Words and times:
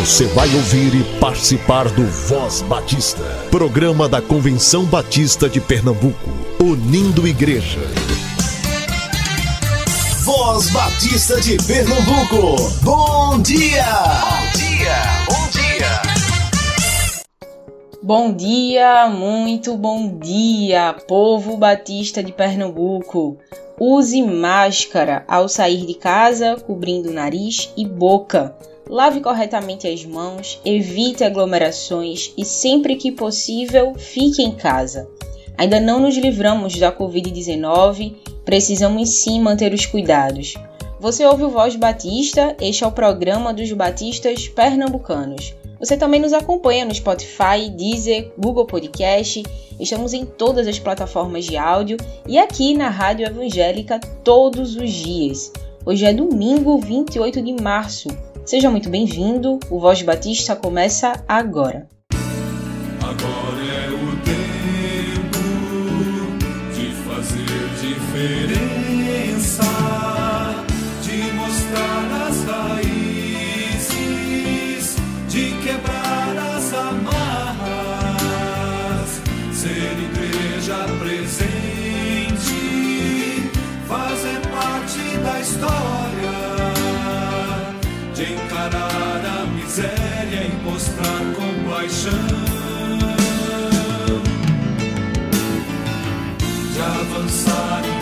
Você 0.00 0.26
vai 0.26 0.52
ouvir 0.54 0.92
e 0.92 1.04
participar 1.20 1.88
do 1.88 2.04
Voz 2.04 2.62
Batista, 2.62 3.22
programa 3.50 4.08
da 4.08 4.20
Convenção 4.20 4.84
Batista 4.84 5.48
de 5.48 5.60
Pernambuco, 5.60 6.30
unindo 6.60 7.26
igreja. 7.26 7.78
Voz 10.24 10.68
Batista 10.70 11.40
de 11.40 11.56
Pernambuco, 11.64 12.56
bom 12.82 13.40
dia! 13.40 13.84
Bom 14.20 14.58
dia, 14.58 14.96
bom 15.28 15.48
dia! 15.52 16.02
Bom 18.02 18.32
dia, 18.34 19.08
muito 19.08 19.76
bom 19.76 20.18
dia, 20.18 20.94
povo 21.06 21.56
batista 21.56 22.22
de 22.22 22.32
Pernambuco. 22.32 23.38
Use 23.80 24.20
máscara 24.20 25.24
ao 25.28 25.48
sair 25.48 25.86
de 25.86 25.94
casa, 25.94 26.56
cobrindo 26.56 27.12
nariz 27.12 27.72
e 27.76 27.86
boca. 27.86 28.54
Lave 28.94 29.20
corretamente 29.20 29.88
as 29.88 30.04
mãos, 30.04 30.60
evite 30.64 31.24
aglomerações 31.24 32.32
e, 32.38 32.44
sempre 32.44 32.94
que 32.94 33.10
possível, 33.10 33.92
fique 33.96 34.40
em 34.40 34.52
casa. 34.52 35.08
Ainda 35.58 35.80
não 35.80 35.98
nos 35.98 36.16
livramos 36.16 36.78
da 36.78 36.92
Covid-19, 36.92 38.14
precisamos 38.44 39.08
sim 39.08 39.40
manter 39.40 39.74
os 39.74 39.84
cuidados. 39.84 40.54
Você 41.00 41.26
ouve 41.26 41.42
o 41.42 41.50
Voz 41.50 41.74
Batista, 41.74 42.56
este 42.60 42.84
é 42.84 42.86
o 42.86 42.92
programa 42.92 43.52
dos 43.52 43.72
batistas 43.72 44.46
pernambucanos. 44.46 45.56
Você 45.80 45.96
também 45.96 46.20
nos 46.20 46.32
acompanha 46.32 46.84
no 46.84 46.94
Spotify, 46.94 47.68
Deezer, 47.76 48.30
Google 48.38 48.64
Podcast, 48.64 49.42
estamos 49.80 50.12
em 50.12 50.24
todas 50.24 50.68
as 50.68 50.78
plataformas 50.78 51.46
de 51.46 51.56
áudio 51.56 51.96
e 52.28 52.38
aqui 52.38 52.76
na 52.76 52.90
Rádio 52.90 53.26
Evangélica 53.26 53.98
todos 54.22 54.76
os 54.76 54.92
dias. 54.92 55.50
Hoje 55.84 56.06
é 56.06 56.14
domingo 56.14 56.78
28 56.78 57.42
de 57.42 57.60
março. 57.60 58.33
Seja 58.44 58.70
muito 58.70 58.90
bem-vindo, 58.90 59.58
o 59.70 59.80
Voz 59.80 60.02
Batista 60.02 60.54
começa 60.54 61.24
agora. 61.26 61.88
Agora 63.02 63.64
é 63.64 63.93
de 97.14 97.20
avançar 97.20 97.93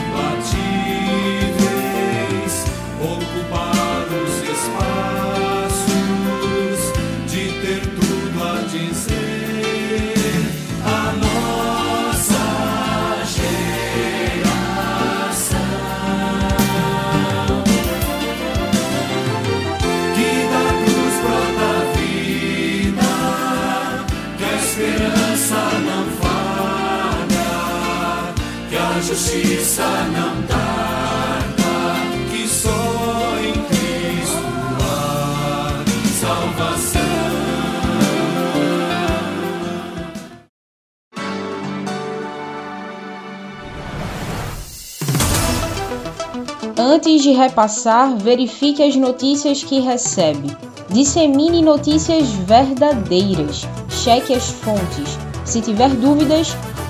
De 47.23 47.31
repassar, 47.31 48.17
verifique 48.17 48.83
as 48.83 48.97
notícias 48.97 49.63
que 49.63 49.79
recebe. 49.79 50.57
Dissemine 50.91 51.63
notícias 51.63 52.29
verdadeiras. 52.31 53.63
Cheque 53.89 54.35
as 54.35 54.51
fontes. 54.51 55.17
Se 55.45 55.61
tiver 55.61 55.91
dúvidas, 55.91 56.49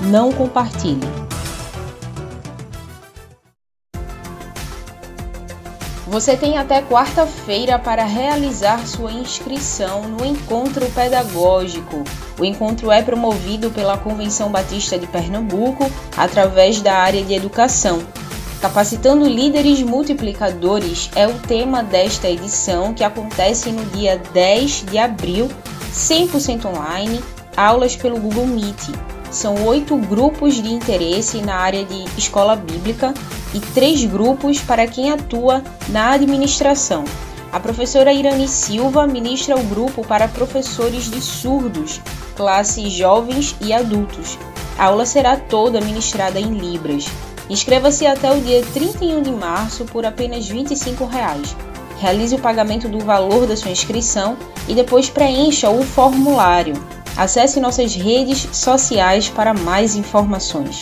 não 0.09 0.31
compartilhe. 0.31 1.07
Você 6.07 6.35
tem 6.35 6.57
até 6.57 6.81
quarta-feira 6.81 7.77
para 7.77 8.03
realizar 8.03 8.87
sua 8.87 9.11
inscrição 9.11 10.01
no 10.01 10.25
encontro 10.25 10.89
pedagógico. 10.95 12.03
O 12.39 12.43
encontro 12.43 12.91
é 12.91 13.03
promovido 13.03 13.69
pela 13.69 13.99
Convenção 13.99 14.51
Batista 14.51 14.97
de 14.97 15.05
Pernambuco 15.05 15.91
através 16.17 16.81
da 16.81 16.95
área 16.95 17.23
de 17.23 17.35
educação. 17.35 18.01
Capacitando 18.63 19.27
líderes 19.27 19.81
multiplicadores 19.81 21.09
é 21.17 21.27
o 21.27 21.33
tema 21.33 21.83
desta 21.83 22.29
edição 22.29 22.93
que 22.93 23.03
acontece 23.03 23.69
no 23.73 23.83
dia 23.87 24.21
10 24.33 24.85
de 24.89 24.97
abril, 24.97 25.49
100% 25.91 26.67
online, 26.67 27.21
aulas 27.57 27.97
pelo 27.97 28.17
Google 28.17 28.47
Meet. 28.47 28.95
São 29.29 29.65
oito 29.65 29.97
grupos 29.97 30.63
de 30.63 30.71
interesse 30.71 31.41
na 31.41 31.55
área 31.55 31.83
de 31.83 32.05
escola 32.17 32.55
bíblica 32.55 33.13
e 33.53 33.59
três 33.59 34.05
grupos 34.05 34.61
para 34.61 34.87
quem 34.87 35.11
atua 35.11 35.61
na 35.89 36.11
administração. 36.11 37.03
A 37.51 37.59
professora 37.59 38.13
Irani 38.13 38.47
Silva 38.47 39.05
ministra 39.05 39.57
o 39.57 39.63
grupo 39.63 40.07
para 40.07 40.29
professores 40.29 41.11
de 41.11 41.19
surdos, 41.19 41.99
classe 42.33 42.89
jovens 42.89 43.57
e 43.59 43.73
adultos. 43.73 44.39
A 44.77 44.85
aula 44.85 45.05
será 45.05 45.35
toda 45.35 45.81
ministrada 45.81 46.39
em 46.39 46.53
Libras. 46.53 47.07
Inscreva-se 47.49 48.05
até 48.05 48.31
o 48.31 48.39
dia 48.39 48.63
31 48.73 49.21
de 49.21 49.31
março 49.31 49.85
por 49.85 50.05
apenas 50.05 50.47
25 50.47 51.05
reais. 51.05 51.55
Realize 51.99 52.35
o 52.35 52.39
pagamento 52.39 52.87
do 52.87 52.99
valor 52.99 53.45
da 53.45 53.55
sua 53.55 53.71
inscrição 53.71 54.37
e 54.67 54.73
depois 54.73 55.09
preencha 55.09 55.69
o 55.69 55.83
formulário. 55.83 56.73
Acesse 57.15 57.59
nossas 57.59 57.95
redes 57.95 58.47
sociais 58.51 59.29
para 59.29 59.53
mais 59.53 59.95
informações. 59.95 60.81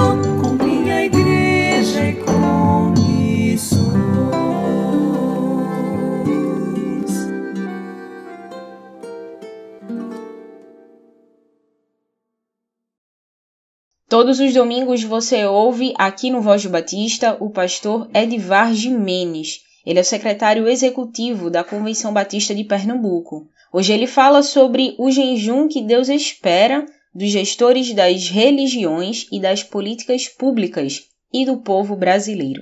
Todos 14.21 14.39
os 14.39 14.53
domingos 14.53 15.03
você 15.03 15.47
ouve 15.47 15.95
aqui 15.97 16.29
no 16.29 16.41
Voz 16.41 16.61
do 16.61 16.69
Batista 16.69 17.35
o 17.39 17.49
pastor 17.49 18.07
Edvar 18.13 18.71
Jimenez. 18.71 19.61
Ele 19.83 19.97
é 19.97 20.03
o 20.03 20.05
secretário 20.05 20.67
executivo 20.67 21.49
da 21.49 21.63
Convenção 21.63 22.13
Batista 22.13 22.53
de 22.53 22.63
Pernambuco. 22.63 23.47
Hoje 23.73 23.91
ele 23.93 24.05
fala 24.05 24.43
sobre 24.43 24.93
o 24.99 25.09
jejum 25.09 25.67
que 25.67 25.81
Deus 25.81 26.07
espera 26.07 26.85
dos 27.15 27.29
gestores 27.29 27.95
das 27.95 28.29
religiões 28.29 29.25
e 29.31 29.41
das 29.41 29.63
políticas 29.63 30.27
públicas 30.27 31.01
e 31.33 31.43
do 31.43 31.57
povo 31.57 31.95
brasileiro. 31.95 32.61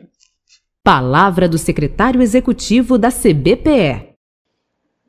Palavra 0.81 1.49
do 1.49 1.57
secretário 1.57 2.21
executivo 2.21 2.97
da 2.97 3.11
CBPE. 3.11 4.13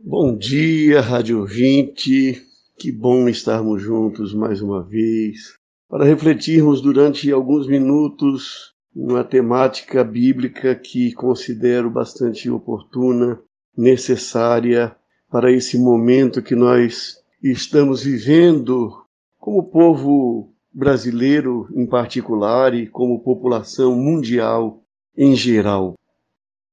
Bom 0.01 0.37
dia, 0.37 1.01
Rádio 1.01 1.47
20. 1.47 2.43
Que 2.77 2.91
bom 2.91 3.29
estarmos 3.29 3.81
juntos 3.81 4.35
mais 4.35 4.61
uma 4.61 4.83
vez 4.83 5.60
para 5.91 6.05
refletirmos 6.05 6.81
durante 6.81 7.33
alguns 7.33 7.67
minutos 7.67 8.73
uma 8.95 9.25
temática 9.25 10.05
bíblica 10.05 10.75
que 10.75 11.13
considero 11.13 11.91
bastante 11.91 12.49
oportuna, 12.49 13.41
necessária 13.77 14.97
para 15.29 15.51
esse 15.51 15.77
momento 15.77 16.43
que 16.43 16.55
nós 16.55 17.17
estamos 17.43 18.05
vivendo 18.05 19.05
como 19.39 19.69
povo 19.69 20.53
brasileiro 20.73 21.69
em 21.75 21.87
particular 21.87 22.73
e 22.73 22.87
como 22.87 23.23
população 23.23 23.97
mundial 23.97 24.85
em 25.17 25.35
geral. 25.35 25.95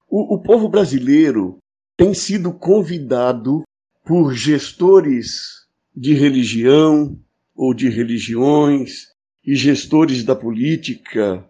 O, 0.07 0.35
o 0.35 0.41
povo 0.41 0.69
brasileiro 0.69 1.57
tem 1.95 2.13
sido 2.13 2.53
convidado 2.53 3.63
por 4.05 4.33
gestores 4.33 5.65
de 5.95 6.13
religião 6.13 7.17
ou 7.57 7.73
de 7.73 7.89
religiões 7.89 9.07
e 9.43 9.55
gestores 9.55 10.23
da 10.23 10.35
política 10.35 11.43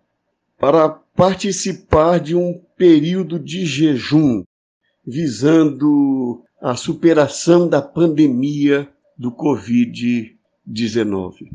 para 0.58 0.90
participar 0.90 2.20
de 2.20 2.36
um 2.36 2.60
período 2.78 3.38
de 3.38 3.66
jejum 3.66 4.44
visando 5.06 6.42
a 6.62 6.76
superação 6.76 7.68
da 7.68 7.82
pandemia 7.82 8.90
do 9.18 9.32
Covid-19. 9.32 11.50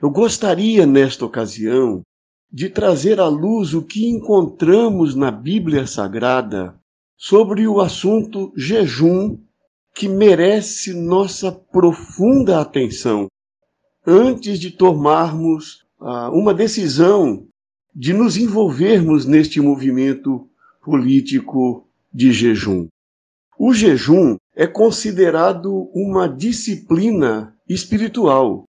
Eu 0.00 0.10
gostaria, 0.10 0.86
nesta 0.86 1.24
ocasião, 1.24 2.02
de 2.50 2.68
trazer 2.68 3.20
à 3.20 3.28
luz 3.28 3.72
o 3.72 3.82
que 3.82 4.04
encontramos 4.06 5.14
na 5.14 5.30
Bíblia 5.30 5.86
Sagrada 5.86 6.74
sobre 7.16 7.68
o 7.68 7.80
assunto 7.80 8.52
jejum 8.56 9.38
que 9.94 10.08
merece 10.08 10.92
nossa 10.92 11.52
profunda 11.52 12.60
atenção 12.60 13.28
antes 14.06 14.58
de 14.58 14.70
tomarmos 14.70 15.84
ah, 16.00 16.30
uma 16.30 16.52
decisão 16.52 17.46
de 17.94 18.12
nos 18.12 18.36
envolvermos 18.36 19.26
neste 19.26 19.60
movimento 19.60 20.48
político 20.82 21.86
de 22.12 22.32
jejum. 22.32 22.88
O 23.58 23.72
jejum 23.72 24.36
é 24.56 24.66
considerado 24.66 25.88
uma 25.94 26.28
disciplina 26.28 27.54
espiritual. 27.68 28.64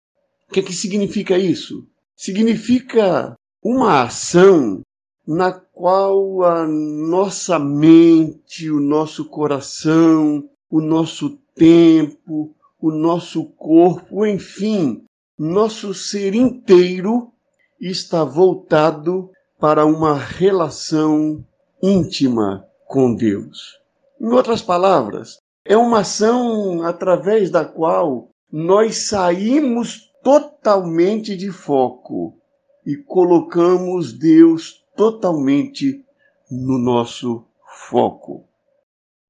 O 0.49 0.53
que, 0.53 0.61
é 0.61 0.63
que 0.63 0.73
significa 0.73 1.37
isso? 1.37 1.87
Significa 2.15 3.35
uma 3.63 4.03
ação 4.03 4.81
na 5.27 5.51
qual 5.51 6.43
a 6.43 6.67
nossa 6.67 7.59
mente, 7.59 8.71
o 8.71 8.79
nosso 8.79 9.25
coração, 9.25 10.49
o 10.69 10.81
nosso 10.81 11.37
tempo, 11.53 12.55
o 12.81 12.91
nosso 12.91 13.45
corpo, 13.45 14.25
enfim, 14.25 15.03
nosso 15.39 15.93
ser 15.93 16.35
inteiro 16.35 17.31
está 17.79 18.25
voltado 18.25 19.31
para 19.57 19.85
uma 19.85 20.13
relação 20.13 21.45
íntima 21.81 22.67
com 22.85 23.15
Deus. 23.15 23.79
Em 24.19 24.27
outras 24.27 24.61
palavras, 24.61 25.37
é 25.63 25.77
uma 25.77 25.99
ação 25.99 26.83
através 26.83 27.49
da 27.49 27.63
qual 27.63 28.27
nós 28.51 29.07
saímos 29.07 30.11
totalmente 30.21 31.37
de 31.37 31.51
foco 31.53 32.37
e 32.85 32.97
colocamos 32.97 34.11
Deus 34.11 34.83
totalmente 34.97 36.03
no 36.51 36.77
nosso 36.77 37.45
foco. 37.89 38.43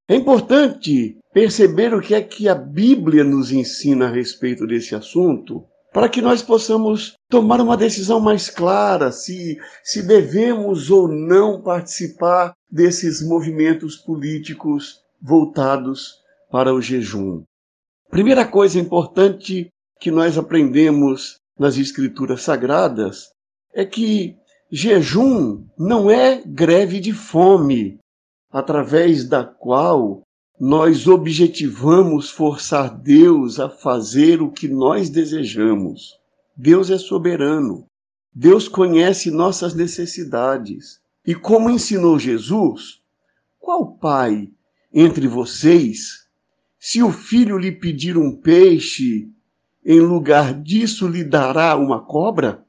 É 0.08 0.16
importante 0.16 1.18
perceber 1.32 1.94
o 1.94 2.00
que 2.00 2.16
é 2.16 2.20
que 2.20 2.48
a 2.48 2.54
Bíblia 2.56 3.22
nos 3.22 3.52
ensina 3.52 4.06
a 4.06 4.10
respeito 4.10 4.66
desse 4.66 4.92
assunto, 4.96 5.64
para 5.92 6.08
que 6.08 6.22
nós 6.22 6.42
possamos 6.42 7.14
tomar 7.28 7.60
uma 7.60 7.76
decisão 7.76 8.20
mais 8.20 8.48
clara 8.48 9.10
se, 9.10 9.58
se 9.82 10.02
devemos 10.02 10.90
ou 10.90 11.08
não 11.08 11.60
participar 11.60 12.52
desses 12.70 13.26
movimentos 13.26 13.96
políticos 13.96 15.00
voltados 15.20 16.20
para 16.50 16.72
o 16.72 16.80
jejum. 16.80 17.42
Primeira 18.08 18.46
coisa 18.46 18.78
importante 18.78 19.68
que 20.00 20.10
nós 20.10 20.38
aprendemos 20.38 21.36
nas 21.58 21.76
Escrituras 21.76 22.42
Sagradas 22.42 23.30
é 23.74 23.84
que 23.84 24.36
jejum 24.70 25.66
não 25.78 26.10
é 26.10 26.42
greve 26.44 27.00
de 27.00 27.12
fome, 27.12 27.98
através 28.50 29.28
da 29.28 29.44
qual 29.44 30.22
nós 30.60 31.06
objetivamos 31.06 32.28
forçar 32.28 32.94
Deus 32.94 33.58
a 33.58 33.70
fazer 33.70 34.42
o 34.42 34.52
que 34.52 34.68
nós 34.68 35.08
desejamos. 35.08 36.18
Deus 36.54 36.90
é 36.90 36.98
soberano. 36.98 37.86
Deus 38.30 38.68
conhece 38.68 39.30
nossas 39.30 39.74
necessidades. 39.74 41.00
E 41.26 41.34
como 41.34 41.70
ensinou 41.70 42.18
Jesus, 42.18 43.00
qual 43.58 43.96
pai 43.96 44.50
entre 44.92 45.26
vocês, 45.26 46.26
se 46.78 47.02
o 47.02 47.10
filho 47.10 47.56
lhe 47.56 47.72
pedir 47.72 48.18
um 48.18 48.36
peixe, 48.36 49.30
em 49.82 50.00
lugar 50.00 50.52
disso 50.52 51.08
lhe 51.08 51.24
dará 51.24 51.74
uma 51.74 52.04
cobra? 52.04 52.66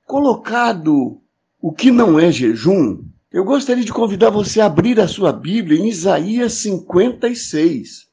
Colocado 0.07 1.21
o 1.61 1.73
que 1.73 1.91
não 1.91 2.19
é 2.19 2.33
jejum, 2.33 3.05
eu 3.31 3.45
gostaria 3.45 3.85
de 3.85 3.93
convidar 3.93 4.31
você 4.31 4.59
a 4.61 4.67
abrir 4.67 4.99
a 4.99 5.07
sua 5.07 5.33
Bíblia 5.33 5.79
em 5.79 5.89
Isaías 5.89 6.55
56. 6.55 8.10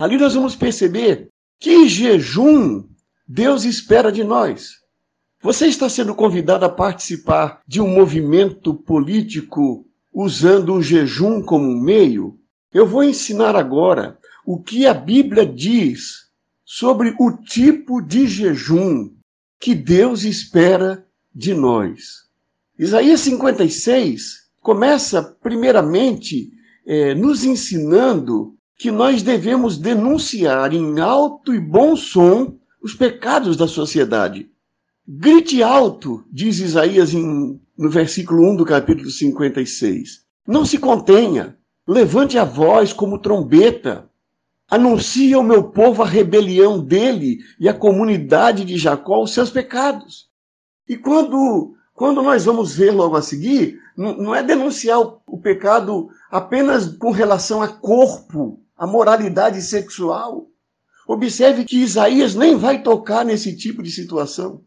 Ali 0.00 0.16
nós 0.16 0.32
vamos 0.32 0.56
perceber 0.56 1.28
que 1.58 1.86
jejum 1.86 2.88
Deus 3.28 3.64
espera 3.64 4.10
de 4.10 4.24
nós. 4.24 4.76
Você 5.42 5.66
está 5.66 5.90
sendo 5.90 6.14
convidado 6.14 6.64
a 6.64 6.70
participar 6.70 7.60
de 7.66 7.82
um 7.82 7.86
movimento 7.86 8.72
político 8.72 9.86
usando 10.10 10.72
o 10.72 10.82
jejum 10.82 11.42
como 11.42 11.78
meio? 11.78 12.38
Eu 12.72 12.86
vou 12.86 13.04
ensinar 13.04 13.54
agora 13.54 14.18
o 14.46 14.58
que 14.58 14.86
a 14.86 14.94
Bíblia 14.94 15.44
diz 15.44 16.30
sobre 16.64 17.14
o 17.20 17.32
tipo 17.32 18.00
de 18.00 18.26
jejum 18.26 19.10
que 19.60 19.74
Deus 19.74 20.24
espera 20.24 21.06
de 21.34 21.52
nós. 21.52 22.24
Isaías 22.78 23.20
56 23.20 24.48
começa, 24.62 25.22
primeiramente, 25.22 26.50
é, 26.86 27.14
nos 27.14 27.44
ensinando 27.44 28.56
que 28.80 28.90
nós 28.90 29.22
devemos 29.22 29.76
denunciar 29.76 30.72
em 30.72 30.98
alto 30.98 31.54
e 31.54 31.60
bom 31.60 31.94
som 31.94 32.56
os 32.82 32.94
pecados 32.94 33.56
da 33.56 33.68
sociedade. 33.68 34.50
Grite 35.06 35.62
alto, 35.62 36.24
diz 36.32 36.58
Isaías 36.60 37.12
em, 37.12 37.60
no 37.76 37.90
versículo 37.90 38.50
1 38.50 38.56
do 38.56 38.64
capítulo 38.64 39.10
56. 39.10 40.24
Não 40.48 40.64
se 40.64 40.78
contenha, 40.78 41.56
Levante 41.86 42.38
a 42.38 42.44
voz 42.44 42.92
como 42.92 43.18
trombeta. 43.18 44.08
Anuncie 44.70 45.34
ao 45.34 45.42
meu 45.42 45.64
povo 45.64 46.04
a 46.04 46.06
rebelião 46.06 46.78
dele 46.78 47.40
e 47.58 47.68
à 47.68 47.74
comunidade 47.74 48.64
de 48.64 48.78
Jacó 48.78 49.22
os 49.22 49.34
seus 49.34 49.50
pecados. 49.50 50.28
E 50.88 50.96
quando, 50.96 51.74
quando 51.92 52.22
nós 52.22 52.44
vamos 52.44 52.76
ver 52.76 52.92
logo 52.92 53.16
a 53.16 53.22
seguir, 53.22 53.76
não, 53.96 54.16
não 54.16 54.34
é 54.34 54.40
denunciar 54.40 55.00
o, 55.00 55.20
o 55.26 55.38
pecado 55.38 56.08
apenas 56.30 56.96
com 56.96 57.10
relação 57.10 57.60
a 57.60 57.66
corpo, 57.66 58.60
a 58.80 58.86
moralidade 58.86 59.60
sexual. 59.60 60.48
Observe 61.06 61.66
que 61.66 61.82
Isaías 61.82 62.34
nem 62.34 62.56
vai 62.56 62.82
tocar 62.82 63.26
nesse 63.26 63.54
tipo 63.54 63.82
de 63.82 63.90
situação. 63.90 64.62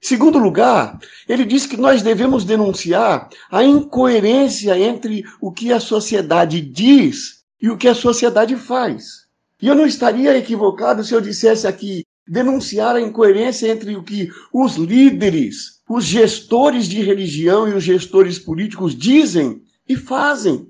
Segundo 0.00 0.38
lugar, 0.38 0.96
ele 1.28 1.44
diz 1.44 1.66
que 1.66 1.76
nós 1.76 2.00
devemos 2.00 2.44
denunciar 2.44 3.28
a 3.50 3.64
incoerência 3.64 4.78
entre 4.78 5.24
o 5.40 5.50
que 5.50 5.72
a 5.72 5.80
sociedade 5.80 6.60
diz 6.60 7.42
e 7.60 7.68
o 7.68 7.76
que 7.76 7.88
a 7.88 7.96
sociedade 7.96 8.54
faz. 8.54 9.26
E 9.60 9.66
eu 9.66 9.74
não 9.74 9.86
estaria 9.86 10.38
equivocado 10.38 11.02
se 11.02 11.12
eu 11.12 11.20
dissesse 11.20 11.66
aqui 11.66 12.04
denunciar 12.28 12.94
a 12.94 13.00
incoerência 13.00 13.66
entre 13.66 13.96
o 13.96 14.04
que 14.04 14.30
os 14.52 14.76
líderes, 14.76 15.80
os 15.88 16.04
gestores 16.04 16.86
de 16.86 17.02
religião 17.02 17.66
e 17.66 17.72
os 17.72 17.82
gestores 17.82 18.38
políticos 18.38 18.94
dizem 18.94 19.60
e 19.88 19.96
fazem. 19.96 20.67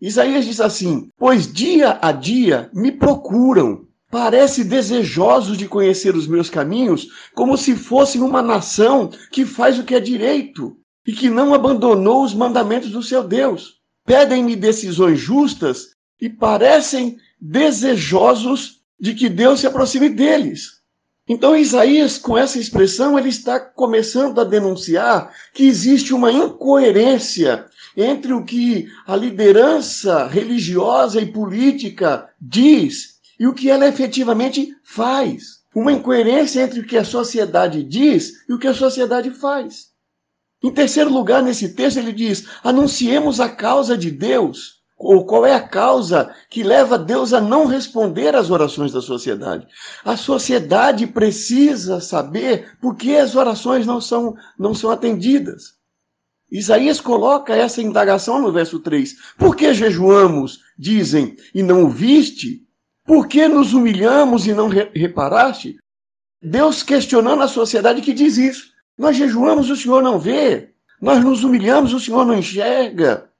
Isaías 0.00 0.44
diz 0.44 0.60
assim: 0.60 1.10
Pois 1.18 1.52
dia 1.52 1.98
a 2.00 2.12
dia 2.12 2.70
me 2.72 2.92
procuram 2.92 3.86
parece 4.10 4.64
desejosos 4.64 5.58
de 5.58 5.68
conhecer 5.68 6.14
os 6.14 6.26
meus 6.26 6.48
caminhos, 6.48 7.08
como 7.34 7.56
se 7.56 7.76
fossem 7.76 8.22
uma 8.22 8.42
nação 8.42 9.10
que 9.30 9.44
faz 9.44 9.78
o 9.78 9.84
que 9.84 9.94
é 9.94 10.00
direito 10.00 10.76
e 11.06 11.12
que 11.12 11.28
não 11.28 11.54
abandonou 11.54 12.24
os 12.24 12.34
mandamentos 12.34 12.90
do 12.90 13.02
seu 13.02 13.22
Deus. 13.22 13.78
Pedem-me 14.06 14.56
decisões 14.56 15.18
justas 15.18 15.88
e 16.20 16.28
parecem 16.28 17.18
desejosos 17.40 18.80
de 18.98 19.14
que 19.14 19.28
Deus 19.28 19.60
se 19.60 19.66
aproxime 19.66 20.08
deles. 20.08 20.78
Então 21.28 21.54
Isaías, 21.54 22.16
com 22.16 22.38
essa 22.38 22.58
expressão, 22.58 23.18
ele 23.18 23.28
está 23.28 23.60
começando 23.60 24.40
a 24.40 24.44
denunciar 24.44 25.30
que 25.52 25.64
existe 25.64 26.14
uma 26.14 26.32
incoerência 26.32 27.66
entre 27.96 28.32
o 28.32 28.44
que 28.44 28.88
a 29.06 29.16
liderança 29.16 30.26
religiosa 30.26 31.20
e 31.20 31.26
política 31.26 32.28
diz 32.40 33.18
e 33.38 33.46
o 33.46 33.54
que 33.54 33.70
ela 33.70 33.86
efetivamente 33.86 34.74
faz. 34.82 35.58
Uma 35.74 35.92
incoerência 35.92 36.62
entre 36.62 36.80
o 36.80 36.86
que 36.86 36.96
a 36.96 37.04
sociedade 37.04 37.84
diz 37.84 38.32
e 38.48 38.52
o 38.52 38.58
que 38.58 38.66
a 38.66 38.74
sociedade 38.74 39.30
faz. 39.30 39.88
Em 40.62 40.72
terceiro 40.72 41.12
lugar, 41.12 41.42
nesse 41.42 41.74
texto, 41.74 41.98
ele 41.98 42.12
diz: 42.12 42.46
anunciemos 42.64 43.38
a 43.38 43.48
causa 43.48 43.96
de 43.96 44.10
Deus. 44.10 44.78
Ou 44.98 45.24
qual 45.24 45.46
é 45.46 45.54
a 45.54 45.60
causa 45.60 46.34
que 46.50 46.64
leva 46.64 46.98
Deus 46.98 47.32
a 47.32 47.40
não 47.40 47.66
responder 47.66 48.34
às 48.34 48.50
orações 48.50 48.92
da 48.92 49.00
sociedade? 49.00 49.64
A 50.04 50.16
sociedade 50.16 51.06
precisa 51.06 52.00
saber 52.00 52.76
por 52.80 52.96
que 52.96 53.16
as 53.16 53.36
orações 53.36 53.86
não 53.86 54.00
são, 54.00 54.34
não 54.58 54.74
são 54.74 54.90
atendidas. 54.90 55.77
Isaías 56.50 57.00
coloca 57.00 57.54
essa 57.54 57.82
indagação 57.82 58.40
no 58.40 58.50
verso 58.50 58.80
3. 58.80 59.16
Por 59.36 59.54
que 59.54 59.74
jejuamos, 59.74 60.60
dizem, 60.78 61.36
e 61.54 61.62
não 61.62 61.90
viste? 61.90 62.66
Por 63.04 63.26
que 63.26 63.46
nos 63.48 63.74
humilhamos 63.74 64.46
e 64.46 64.52
não 64.52 64.68
reparaste? 64.68 65.78
Deus 66.40 66.82
questionando 66.82 67.42
a 67.42 67.48
sociedade 67.48 68.00
que 68.00 68.12
diz 68.12 68.38
isso. 68.38 68.72
Nós 68.96 69.16
jejuamos, 69.16 69.68
o 69.70 69.76
Senhor 69.76 70.02
não 70.02 70.18
vê. 70.18 70.70
Nós 71.00 71.22
nos 71.22 71.44
humilhamos, 71.44 71.92
o 71.92 72.00
Senhor 72.00 72.24
não 72.24 72.38
enxerga. 72.38 73.30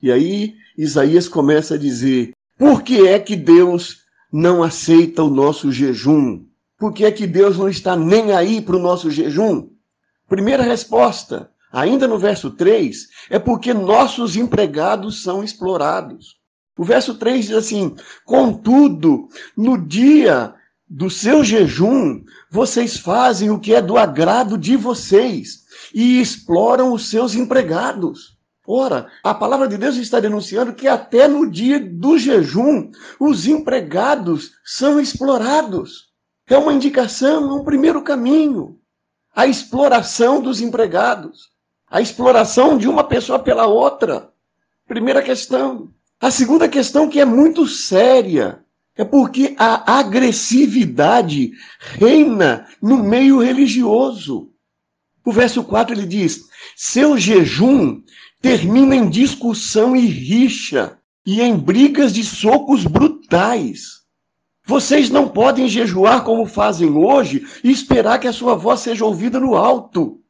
E 0.00 0.12
aí 0.12 0.54
Isaías 0.76 1.28
começa 1.28 1.74
a 1.74 1.78
dizer: 1.78 2.32
por 2.56 2.82
que 2.82 3.06
é 3.06 3.18
que 3.18 3.34
Deus 3.34 4.02
não 4.32 4.62
aceita 4.62 5.22
o 5.22 5.30
nosso 5.30 5.72
jejum? 5.72 6.44
Por 6.78 6.92
que 6.92 7.04
é 7.04 7.10
que 7.10 7.26
Deus 7.26 7.58
não 7.58 7.68
está 7.68 7.96
nem 7.96 8.32
aí 8.32 8.60
para 8.60 8.76
o 8.76 8.80
nosso 8.80 9.10
jejum? 9.10 9.70
Primeira 10.28 10.62
resposta, 10.62 11.50
ainda 11.72 12.06
no 12.06 12.18
verso 12.18 12.50
3, 12.50 13.08
é 13.30 13.38
porque 13.38 13.74
nossos 13.74 14.36
empregados 14.36 15.22
são 15.22 15.42
explorados. 15.42 16.36
O 16.78 16.84
verso 16.84 17.14
3 17.14 17.46
diz 17.46 17.56
assim: 17.56 17.96
Contudo, 18.24 19.28
no 19.56 19.76
dia 19.76 20.54
do 20.88 21.10
seu 21.10 21.44
jejum, 21.44 22.22
vocês 22.50 22.96
fazem 22.96 23.50
o 23.50 23.58
que 23.58 23.74
é 23.74 23.82
do 23.82 23.98
agrado 23.98 24.56
de 24.56 24.76
vocês 24.76 25.64
e 25.92 26.20
exploram 26.20 26.92
os 26.92 27.10
seus 27.10 27.34
empregados. 27.34 28.38
Ora, 28.66 29.10
a 29.24 29.34
palavra 29.34 29.66
de 29.66 29.78
Deus 29.78 29.96
está 29.96 30.20
denunciando 30.20 30.74
que 30.74 30.86
até 30.86 31.26
no 31.26 31.50
dia 31.50 31.80
do 31.80 32.18
jejum, 32.18 32.90
os 33.18 33.46
empregados 33.46 34.52
são 34.64 35.00
explorados. 35.00 36.08
É 36.46 36.56
uma 36.56 36.72
indicação, 36.72 37.50
é 37.50 37.54
um 37.54 37.64
primeiro 37.64 38.02
caminho. 38.02 38.78
A 39.34 39.46
exploração 39.46 40.42
dos 40.42 40.60
empregados. 40.60 41.48
A 41.90 42.00
exploração 42.00 42.76
de 42.76 42.88
uma 42.88 43.04
pessoa 43.04 43.38
pela 43.38 43.66
outra. 43.66 44.30
Primeira 44.86 45.22
questão. 45.22 45.90
A 46.20 46.30
segunda 46.30 46.68
questão, 46.68 47.08
que 47.08 47.20
é 47.20 47.24
muito 47.24 47.66
séria, 47.66 48.64
é 48.96 49.04
porque 49.04 49.54
a 49.56 49.98
agressividade 49.98 51.52
reina 51.78 52.66
no 52.82 53.02
meio 53.02 53.40
religioso. 53.40 54.50
O 55.24 55.30
verso 55.30 55.62
4 55.62 55.94
ele 55.94 56.06
diz: 56.06 56.40
Seu 56.76 57.16
jejum 57.16 58.02
termina 58.40 58.96
em 58.96 59.08
discussão 59.08 59.94
e 59.94 60.06
rixa 60.06 60.98
e 61.24 61.40
em 61.40 61.56
brigas 61.56 62.12
de 62.12 62.24
socos 62.24 62.84
brutais. 62.84 63.98
Vocês 64.66 65.08
não 65.08 65.28
podem 65.28 65.68
jejuar 65.68 66.24
como 66.24 66.44
fazem 66.44 66.90
hoje 66.90 67.46
e 67.62 67.70
esperar 67.70 68.18
que 68.18 68.26
a 68.26 68.32
sua 68.32 68.54
voz 68.54 68.80
seja 68.80 69.04
ouvida 69.04 69.38
no 69.38 69.54
alto. 69.54 70.20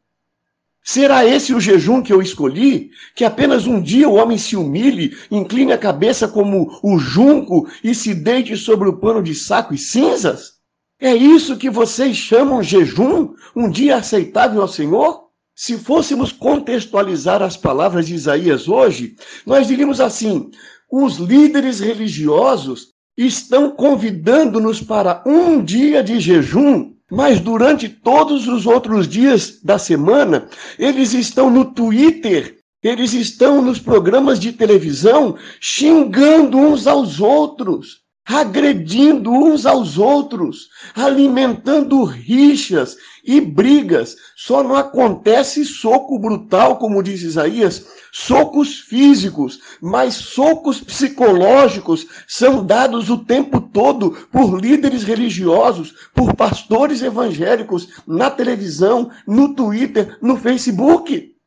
Será 0.91 1.23
esse 1.23 1.53
o 1.53 1.61
jejum 1.61 2.01
que 2.01 2.11
eu 2.11 2.23
escolhi? 2.23 2.91
Que 3.15 3.23
apenas 3.23 3.67
um 3.67 3.79
dia 3.79 4.09
o 4.09 4.15
homem 4.15 4.39
se 4.39 4.57
humilhe, 4.57 5.15
incline 5.31 5.71
a 5.71 5.77
cabeça 5.77 6.27
como 6.27 6.81
o 6.83 6.99
junco 6.99 7.69
e 7.85 7.95
se 7.95 8.15
deite 8.15 8.57
sobre 8.57 8.89
o 8.89 8.97
pano 8.97 9.23
de 9.23 9.35
saco 9.35 9.75
e 9.75 9.77
cinzas? 9.77 10.55
É 10.99 11.15
isso 11.15 11.59
que 11.59 11.69
vocês 11.69 12.17
chamam 12.17 12.63
jejum? 12.63 13.35
Um 13.55 13.69
dia 13.69 13.97
aceitável 13.97 14.63
ao 14.63 14.67
Senhor? 14.67 15.25
Se 15.55 15.77
fôssemos 15.77 16.33
contextualizar 16.33 17.43
as 17.43 17.55
palavras 17.55 18.07
de 18.07 18.15
Isaías 18.15 18.67
hoje, 18.67 19.15
nós 19.45 19.67
diríamos 19.67 20.01
assim: 20.01 20.51
os 20.91 21.19
líderes 21.19 21.81
religiosos 21.81 22.95
estão 23.15 23.73
convidando-nos 23.73 24.81
para 24.81 25.23
um 25.27 25.63
dia 25.63 26.03
de 26.03 26.19
jejum 26.19 26.95
mas 27.11 27.41
durante 27.41 27.89
todos 27.89 28.47
os 28.47 28.67
outros 28.67 29.09
dias 29.09 29.61
da 29.63 29.79
semana, 29.79 30.49
eles 30.79 31.15
estão 31.15 31.51
no 31.51 31.65
Twitter, 31.65 32.59
eles 32.83 33.13
estão 33.13 33.63
nos 33.63 33.79
programas 33.79 34.39
de 34.39 34.53
televisão 34.53 35.37
xingando 35.61 36.59
uns 36.59 36.87
aos 36.87 37.21
outros 37.21 38.08
agredindo 38.29 39.33
uns 39.33 39.65
aos 39.65 39.97
outros, 39.97 40.69
alimentando 40.95 42.05
rixas 42.05 42.95
e 43.25 43.41
brigas. 43.41 44.17
Só 44.37 44.63
não 44.63 44.77
acontece 44.77 45.65
soco 45.65 46.19
brutal, 46.19 46.77
como 46.77 47.03
diz 47.03 47.23
Isaías, 47.23 47.87
socos 48.13 48.81
físicos, 48.81 49.61
mas 49.81 50.15
socos 50.15 50.79
psicológicos 50.79 52.07
são 52.27 52.65
dados 52.65 53.09
o 53.09 53.25
tempo 53.25 53.63
todo 53.63 54.11
por 54.31 54.61
líderes 54.61 55.05
religiosos, 55.05 55.95
por 56.15 56.35
pastores 56.35 57.01
evangélicos, 57.01 57.89
na 58.07 58.31
televisão, 58.31 59.11
no 59.27 59.55
Twitter, 59.55 60.19
no 60.21 60.37
Facebook. 60.37 61.38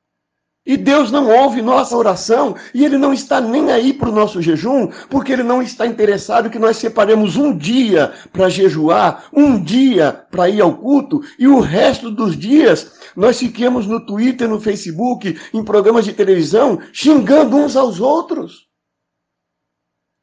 E 0.63 0.77
Deus 0.77 1.09
não 1.09 1.27
ouve 1.27 1.59
nossa 1.59 1.97
oração 1.97 2.55
e 2.73 2.85
Ele 2.85 2.97
não 2.97 3.11
está 3.11 3.41
nem 3.41 3.71
aí 3.71 3.91
para 3.91 4.09
o 4.09 4.13
nosso 4.13 4.41
jejum, 4.41 4.87
porque 5.09 5.31
Ele 5.33 5.41
não 5.41 5.59
está 5.59 5.87
interessado 5.87 6.51
que 6.51 6.59
nós 6.59 6.77
separemos 6.77 7.35
um 7.35 7.57
dia 7.57 8.13
para 8.31 8.47
jejuar, 8.47 9.25
um 9.33 9.61
dia 9.61 10.13
para 10.29 10.49
ir 10.49 10.61
ao 10.61 10.77
culto 10.77 11.21
e 11.39 11.47
o 11.47 11.59
resto 11.59 12.11
dos 12.11 12.37
dias 12.37 12.99
nós 13.15 13.39
fiquemos 13.39 13.87
no 13.87 14.05
Twitter, 14.05 14.47
no 14.47 14.61
Facebook, 14.61 15.35
em 15.51 15.63
programas 15.63 16.05
de 16.05 16.13
televisão, 16.13 16.79
xingando 16.93 17.57
uns 17.57 17.75
aos 17.75 17.99
outros. 17.99 18.67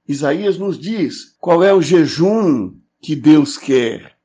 Isaías 0.07 0.57
nos 0.57 0.79
diz 0.79 1.37
qual 1.41 1.65
é 1.65 1.75
o 1.75 1.83
jejum 1.83 2.75
que 3.03 3.17
Deus 3.17 3.59
quer. 3.59 4.17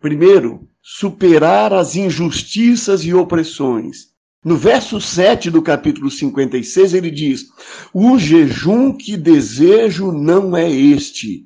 Primeiro, 0.00 0.68
superar 0.80 1.72
as 1.72 1.96
injustiças 1.96 3.02
e 3.02 3.12
opressões. 3.12 4.17
No 4.44 4.56
verso 4.56 5.00
7 5.00 5.50
do 5.50 5.60
capítulo 5.60 6.08
56, 6.08 6.94
ele 6.94 7.10
diz: 7.10 7.46
O 7.92 8.16
jejum 8.16 8.92
que 8.92 9.16
desejo 9.16 10.12
não 10.12 10.56
é 10.56 10.70
este: 10.70 11.44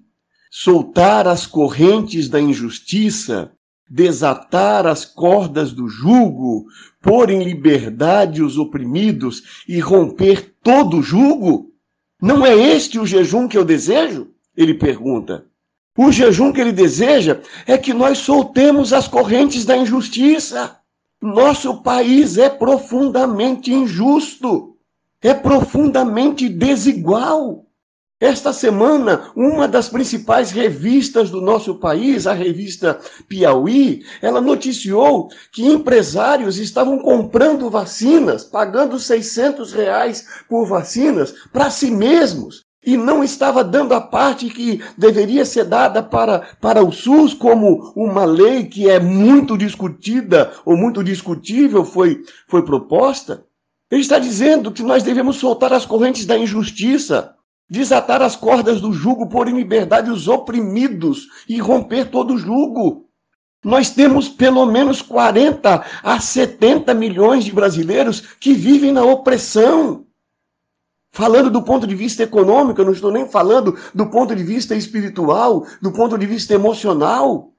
soltar 0.51 1.27
as 1.27 1.47
correntes 1.47 2.29
da 2.29 2.39
injustiça, 2.39 3.51
desatar 3.89 4.87
as 4.87 5.07
cordas 5.07 5.73
do 5.73 5.89
jugo, 5.89 6.67
pôr 7.01 7.31
em 7.31 7.43
liberdade 7.43 8.43
os 8.43 8.59
oprimidos 8.59 9.65
e 9.67 9.81
romper 9.81 10.55
todo 10.63 10.99
o 10.99 11.03
jugo? 11.03 11.73
Não 12.21 12.45
é 12.45 12.55
este 12.55 12.99
o 12.99 13.07
jejum 13.07 13.49
que 13.49 13.57
eu 13.57 13.65
desejo? 13.65 14.29
Ele 14.55 14.75
pergunta. 14.75 15.47
O 15.97 16.13
jejum 16.13 16.53
que 16.53 16.61
ele 16.61 16.73
deseja 16.73 17.41
é 17.67 17.79
que 17.79 17.95
nós 17.95 18.19
soltemos 18.19 18.93
as 18.93 19.09
correntes 19.09 19.65
da 19.65 19.77
injustiça. 19.79 20.82
Nosso 21.23 21.81
país 21.85 22.37
é 22.37 22.51
profundamente 22.51 23.73
injusto, 23.73 24.77
é 25.23 25.33
profundamente 25.33 26.49
desigual. 26.49 27.65
Esta 28.21 28.53
semana, 28.53 29.31
uma 29.37 29.69
das 29.69 29.89
principais 29.89 30.51
revistas 30.51 31.31
do 31.31 31.41
nosso 31.41 31.77
país, 31.77 32.27
a 32.27 32.33
revista 32.33 32.99
Piauí, 33.29 34.05
ela 34.21 34.41
noticiou 34.41 35.29
que 35.53 35.65
empresários 35.65 36.59
estavam 36.59 36.99
comprando 36.99 37.71
vacinas, 37.71 38.43
pagando 38.43 38.99
600 38.99 39.73
reais 39.73 40.27
por 40.49 40.67
vacinas 40.67 41.33
para 41.53 41.71
si 41.71 41.89
mesmos, 41.89 42.65
e 42.85 42.97
não 42.97 43.23
estava 43.23 43.63
dando 43.63 43.95
a 43.95 44.01
parte 44.01 44.51
que 44.51 44.83
deveria 44.99 45.45
ser 45.45 45.65
dada 45.65 46.03
para, 46.03 46.41
para 46.61 46.85
o 46.85 46.91
SUS, 46.91 47.33
como 47.33 47.93
uma 47.95 48.25
lei 48.25 48.65
que 48.65 48.89
é 48.89 48.99
muito 48.99 49.57
discutida 49.57 50.53
ou 50.65 50.77
muito 50.77 51.03
discutível 51.05 51.85
foi, 51.85 52.25
foi 52.49 52.65
proposta. 52.65 53.45
Ele 53.91 54.01
está 54.01 54.19
dizendo 54.19 54.73
que 54.73 54.83
nós 54.83 55.03
devemos 55.03 55.37
soltar 55.37 55.73
as 55.73 55.87
correntes 55.87 56.27
da 56.27 56.37
injustiça, 56.37 57.35
desatar 57.69 58.21
as 58.21 58.35
cordas 58.35 58.81
do 58.81 58.93
jugo, 58.93 59.29
pôr 59.29 59.49
em 59.49 59.57
liberdade 59.57 60.11
os 60.11 60.27
oprimidos 60.27 61.29
e 61.49 61.59
romper 61.59 62.11
todo 62.11 62.35
o 62.35 62.39
jugo. 62.39 63.07
Nós 63.65 63.91
temos 63.91 64.29
pelo 64.29 64.67
menos 64.67 65.01
40 65.01 65.85
a 66.03 66.21
70 66.21 66.93
milhões 66.95 67.45
de 67.45 67.53
brasileiros 67.53 68.23
que 68.41 68.55
vivem 68.55 68.93
na 68.93 69.05
opressão. 69.05 70.05
Falando 71.15 71.51
do 71.51 71.63
ponto 71.63 71.87
de 71.87 71.95
vista 71.95 72.23
econômico, 72.23 72.81
eu 72.81 72.87
não 72.87 72.93
estou 72.93 73.13
nem 73.13 73.29
falando 73.29 73.79
do 73.95 74.07
ponto 74.07 74.35
de 74.35 74.43
vista 74.43 74.75
espiritual, 74.75 75.67
do 75.81 75.93
ponto 75.93 76.17
de 76.17 76.25
vista 76.25 76.55
emocional. 76.55 77.53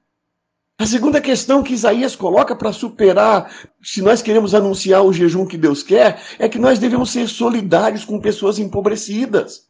A 0.76 0.84
segunda 0.84 1.20
questão 1.20 1.62
que 1.62 1.72
Isaías 1.72 2.16
coloca 2.16 2.56
para 2.56 2.72
superar, 2.72 3.68
se 3.80 4.02
nós 4.02 4.20
queremos 4.20 4.56
anunciar 4.56 5.04
o 5.04 5.12
jejum 5.12 5.46
que 5.46 5.56
Deus 5.56 5.84
quer, 5.84 6.20
é 6.36 6.48
que 6.48 6.58
nós 6.58 6.80
devemos 6.80 7.12
ser 7.12 7.28
solidários 7.28 8.04
com 8.04 8.20
pessoas 8.20 8.58
empobrecidas. 8.58 9.68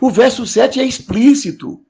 O 0.00 0.08
verso 0.10 0.46
7 0.46 0.80
é 0.80 0.84
explícito. 0.84 1.82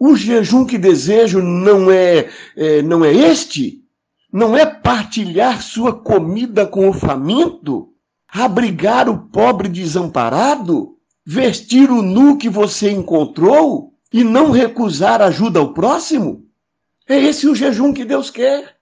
O 0.00 0.16
jejum 0.16 0.64
que 0.64 0.78
desejo 0.78 1.42
não 1.42 1.90
é, 1.90 2.30
é, 2.56 2.80
não 2.80 3.04
é 3.04 3.12
este? 3.12 3.84
Não 4.32 4.56
é 4.56 4.64
partilhar 4.64 5.62
sua 5.62 5.92
comida 5.92 6.66
com 6.66 6.88
o 6.88 6.94
faminto? 6.94 7.87
Abrigar 8.28 9.08
o 9.08 9.28
pobre 9.28 9.68
desamparado, 9.68 10.96
vestir 11.24 11.90
o 11.90 12.02
nu 12.02 12.36
que 12.36 12.48
você 12.48 12.90
encontrou 12.90 13.94
e 14.12 14.22
não 14.22 14.50
recusar 14.50 15.22
ajuda 15.22 15.60
ao 15.60 15.72
próximo? 15.72 16.46
É 17.08 17.18
esse 17.18 17.48
o 17.48 17.54
jejum 17.54 17.92
que 17.92 18.04
Deus 18.04 18.30
quer. 18.30 18.76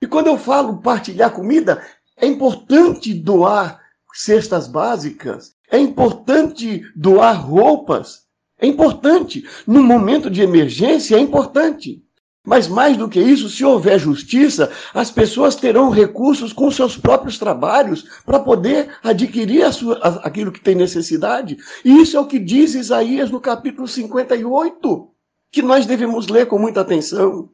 E 0.00 0.06
quando 0.06 0.26
eu 0.26 0.36
falo 0.36 0.78
partilhar 0.78 1.30
comida, 1.30 1.80
é 2.16 2.26
importante 2.26 3.14
doar 3.14 3.80
cestas 4.12 4.66
básicas, 4.66 5.54
é 5.70 5.78
importante 5.78 6.82
doar 6.94 7.40
roupas, 7.40 8.22
é 8.58 8.66
importante. 8.66 9.44
No 9.66 9.82
momento 9.82 10.28
de 10.28 10.42
emergência, 10.42 11.16
é 11.16 11.20
importante. 11.20 12.02
Mas 12.44 12.66
mais 12.66 12.96
do 12.96 13.08
que 13.08 13.20
isso, 13.20 13.48
se 13.48 13.64
houver 13.64 14.00
justiça, 14.00 14.72
as 14.92 15.12
pessoas 15.12 15.54
terão 15.54 15.90
recursos 15.90 16.52
com 16.52 16.68
seus 16.72 16.96
próprios 16.96 17.38
trabalhos 17.38 18.04
para 18.26 18.40
poder 18.40 18.96
adquirir 19.02 19.62
a 19.62 19.70
sua, 19.70 19.96
a, 19.98 20.08
aquilo 20.26 20.50
que 20.50 20.60
tem 20.60 20.74
necessidade. 20.74 21.56
E 21.84 22.02
isso 22.02 22.16
é 22.16 22.20
o 22.20 22.26
que 22.26 22.40
diz 22.40 22.74
Isaías 22.74 23.30
no 23.30 23.40
capítulo 23.40 23.86
58, 23.86 25.08
que 25.52 25.62
nós 25.62 25.86
devemos 25.86 26.26
ler 26.26 26.46
com 26.46 26.58
muita 26.58 26.80
atenção. 26.80 27.48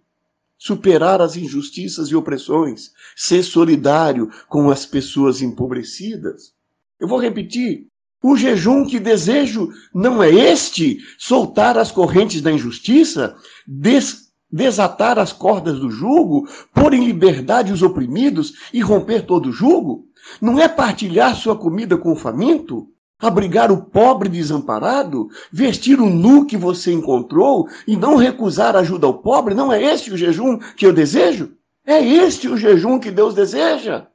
Superar 0.57 1.21
as 1.21 1.37
injustiças 1.37 2.09
e 2.09 2.17
opressões, 2.17 2.91
ser 3.15 3.43
solidário 3.43 4.31
com 4.49 4.71
as 4.71 4.87
pessoas 4.87 5.43
empobrecidas. 5.43 6.55
Eu 6.99 7.07
vou 7.07 7.21
repetir. 7.21 7.87
O 8.21 8.37
jejum 8.37 8.85
que 8.85 8.99
desejo 8.99 9.71
não 9.95 10.21
é 10.21 10.31
este, 10.31 10.99
soltar 11.17 11.79
as 11.79 11.93
correntes 11.93 12.41
da 12.41 12.51
injustiça, 12.51 13.37
des 13.65 14.28
desatar 14.51 15.19
as 15.19 15.33
cordas 15.33 15.79
do 15.79 15.91
jugo, 15.91 16.49
pôr 16.73 16.95
em 16.95 17.05
liberdade 17.05 17.73
os 17.73 17.83
oprimidos 17.83 18.55
e 18.73 18.81
romper 18.81 19.27
todo 19.27 19.51
o 19.51 19.53
jugo? 19.53 20.07
Não 20.41 20.59
é 20.59 20.69
partilhar 20.69 21.35
sua 21.37 21.57
comida 21.57 21.97
com 21.97 22.13
o 22.13 22.17
faminto? 22.17 22.89
Abrigar 23.21 23.73
o 23.73 23.85
pobre 23.85 24.29
desamparado? 24.29 25.29
Vestir 25.53 26.01
o 26.01 26.09
nu 26.09 26.47
que 26.47 26.57
você 26.57 26.93
encontrou 26.93 27.69
e 27.87 27.97
não 27.97 28.17
recusar 28.17 28.77
ajuda 28.77 29.07
ao 29.07 29.15
pobre? 29.15 29.55
Não 29.55 29.73
é 29.73 29.83
este 29.83 30.13
o 30.13 30.17
jejum 30.17 30.59
que 30.77 30.87
eu 30.87 30.93
desejo? 30.93 31.53
É 31.85 32.05
este 32.05 32.49
o 32.49 32.57
jejum 32.57 32.99
que 32.99 33.11
Deus 33.11 33.35
deseja? 33.35 34.07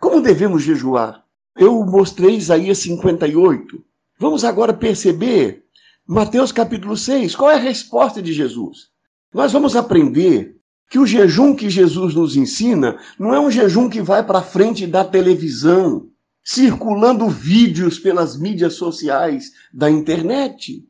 Como 0.00 0.20
devemos 0.20 0.62
jejuar? 0.62 1.24
Eu 1.56 1.84
mostrei 1.84 2.36
Isaías 2.36 2.78
58. 2.78 3.84
Vamos 4.18 4.44
agora 4.44 4.72
perceber 4.72 5.64
Mateus 6.06 6.52
capítulo 6.52 6.96
6. 6.96 7.36
Qual 7.36 7.50
é 7.50 7.54
a 7.54 7.58
resposta 7.58 8.22
de 8.22 8.32
Jesus? 8.32 8.89
Nós 9.32 9.52
vamos 9.52 9.76
aprender 9.76 10.56
que 10.90 10.98
o 10.98 11.06
jejum 11.06 11.54
que 11.54 11.70
Jesus 11.70 12.14
nos 12.14 12.36
ensina 12.36 12.98
não 13.18 13.32
é 13.32 13.38
um 13.38 13.50
jejum 13.50 13.88
que 13.88 14.02
vai 14.02 14.26
para 14.26 14.42
frente 14.42 14.86
da 14.86 15.04
televisão, 15.04 16.08
circulando 16.42 17.28
vídeos 17.28 17.98
pelas 17.98 18.36
mídias 18.36 18.74
sociais 18.74 19.52
da 19.72 19.88
internet. 19.88 20.84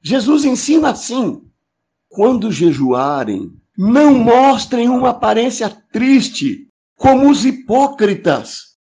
Jesus 0.00 0.44
ensina 0.44 0.90
assim: 0.90 1.42
quando 2.08 2.52
jejuarem, 2.52 3.52
não 3.76 4.14
mostrem 4.14 4.88
uma 4.88 5.10
aparência 5.10 5.68
triste, 5.68 6.68
como 6.96 7.28
os 7.28 7.44
hipócritas. 7.44 8.74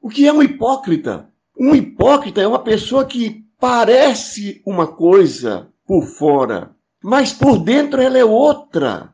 O 0.00 0.08
que 0.08 0.28
é 0.28 0.32
um 0.32 0.42
hipócrita? 0.42 1.28
Um 1.58 1.74
hipócrita 1.74 2.40
é 2.40 2.46
uma 2.46 2.62
pessoa 2.62 3.04
que 3.04 3.44
parece 3.58 4.62
uma 4.64 4.86
coisa 4.86 5.68
por 5.84 6.06
fora, 6.06 6.74
mas 7.02 7.32
por 7.32 7.58
dentro 7.58 8.00
ela 8.00 8.18
é 8.18 8.24
outra. 8.24 9.12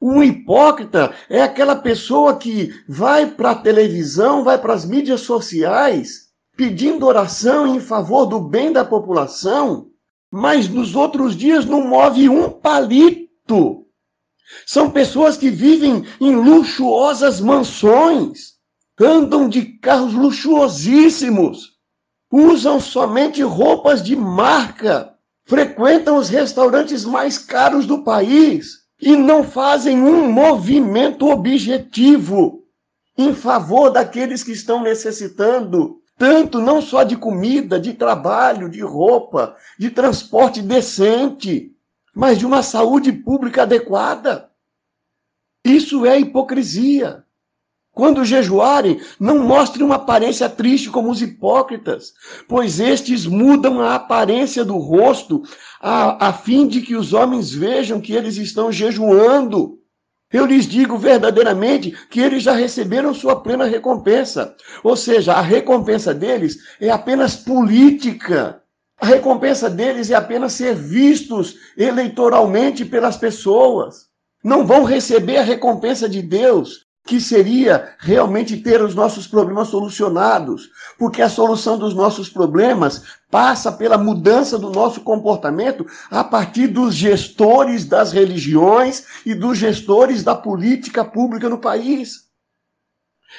Um 0.00 0.22
hipócrita 0.22 1.12
é 1.28 1.42
aquela 1.42 1.74
pessoa 1.74 2.36
que 2.36 2.72
vai 2.88 3.26
para 3.26 3.50
a 3.50 3.54
televisão, 3.56 4.44
vai 4.44 4.56
para 4.56 4.72
as 4.72 4.84
mídias 4.84 5.22
sociais, 5.22 6.28
pedindo 6.56 7.06
oração 7.06 7.66
em 7.66 7.80
favor 7.80 8.26
do 8.26 8.40
bem 8.40 8.72
da 8.72 8.84
população, 8.84 9.90
mas 10.30 10.68
nos 10.68 10.94
outros 10.94 11.36
dias 11.36 11.64
não 11.64 11.84
move 11.84 12.28
um 12.28 12.48
palito. 12.48 13.86
São 14.64 14.90
pessoas 14.90 15.36
que 15.36 15.50
vivem 15.50 16.04
em 16.20 16.34
luxuosas 16.36 17.40
mansões, 17.40 18.54
andam 19.00 19.48
de 19.48 19.62
carros 19.78 20.14
luxuosíssimos, 20.14 21.76
usam 22.30 22.80
somente 22.80 23.42
roupas 23.42 24.02
de 24.02 24.14
marca, 24.14 25.17
frequentam 25.48 26.18
os 26.18 26.28
restaurantes 26.28 27.06
mais 27.06 27.38
caros 27.38 27.86
do 27.86 28.04
país 28.04 28.84
e 29.00 29.16
não 29.16 29.42
fazem 29.42 29.98
um 29.98 30.30
movimento 30.30 31.26
objetivo 31.26 32.66
em 33.16 33.32
favor 33.32 33.88
daqueles 33.90 34.44
que 34.44 34.52
estão 34.52 34.82
necessitando, 34.82 36.02
tanto 36.18 36.60
não 36.60 36.82
só 36.82 37.02
de 37.02 37.16
comida, 37.16 37.80
de 37.80 37.94
trabalho, 37.94 38.68
de 38.68 38.82
roupa, 38.82 39.56
de 39.78 39.90
transporte 39.90 40.60
decente, 40.60 41.74
mas 42.14 42.38
de 42.38 42.44
uma 42.44 42.62
saúde 42.62 43.10
pública 43.10 43.62
adequada. 43.62 44.50
Isso 45.64 46.04
é 46.04 46.20
hipocrisia. 46.20 47.24
Quando 47.98 48.24
jejuarem, 48.24 49.00
não 49.18 49.40
mostrem 49.40 49.84
uma 49.84 49.96
aparência 49.96 50.48
triste 50.48 50.88
como 50.88 51.10
os 51.10 51.20
hipócritas, 51.20 52.12
pois 52.46 52.78
estes 52.78 53.26
mudam 53.26 53.80
a 53.80 53.96
aparência 53.96 54.64
do 54.64 54.76
rosto 54.76 55.42
a, 55.80 56.28
a 56.28 56.32
fim 56.32 56.68
de 56.68 56.80
que 56.80 56.94
os 56.94 57.12
homens 57.12 57.52
vejam 57.52 58.00
que 58.00 58.12
eles 58.12 58.36
estão 58.36 58.70
jejuando. 58.70 59.80
Eu 60.32 60.46
lhes 60.46 60.64
digo 60.64 60.96
verdadeiramente 60.96 61.90
que 62.08 62.20
eles 62.20 62.44
já 62.44 62.52
receberam 62.52 63.12
sua 63.12 63.34
plena 63.34 63.64
recompensa. 63.64 64.54
Ou 64.84 64.94
seja, 64.94 65.32
a 65.32 65.40
recompensa 65.40 66.14
deles 66.14 66.56
é 66.80 66.90
apenas 66.90 67.34
política. 67.34 68.62
A 69.00 69.06
recompensa 69.06 69.68
deles 69.68 70.08
é 70.08 70.14
apenas 70.14 70.52
ser 70.52 70.72
vistos 70.72 71.56
eleitoralmente 71.76 72.84
pelas 72.84 73.16
pessoas. 73.16 74.06
Não 74.44 74.64
vão 74.64 74.84
receber 74.84 75.38
a 75.38 75.42
recompensa 75.42 76.08
de 76.08 76.22
Deus, 76.22 76.86
que 77.08 77.18
seria 77.18 77.94
realmente 77.98 78.58
ter 78.58 78.82
os 78.82 78.94
nossos 78.94 79.26
problemas 79.26 79.68
solucionados, 79.68 80.68
porque 80.98 81.22
a 81.22 81.28
solução 81.30 81.78
dos 81.78 81.94
nossos 81.94 82.28
problemas 82.28 83.02
passa 83.30 83.72
pela 83.72 83.96
mudança 83.96 84.58
do 84.58 84.68
nosso 84.68 85.00
comportamento 85.00 85.86
a 86.10 86.22
partir 86.22 86.66
dos 86.66 86.94
gestores 86.94 87.86
das 87.86 88.12
religiões 88.12 89.06
e 89.24 89.34
dos 89.34 89.56
gestores 89.56 90.22
da 90.22 90.34
política 90.34 91.02
pública 91.02 91.48
no 91.48 91.56
país. 91.56 92.27